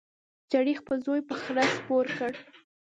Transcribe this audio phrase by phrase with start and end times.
[0.51, 2.31] سړي خپل زوی په خره سپور کړ.